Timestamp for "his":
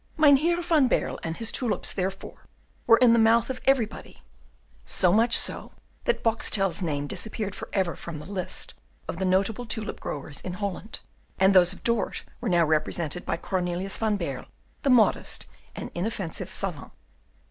1.37-1.51